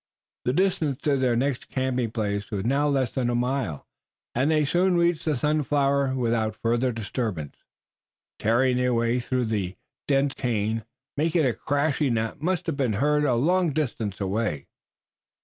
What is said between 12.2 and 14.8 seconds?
must have been heard a long distance away.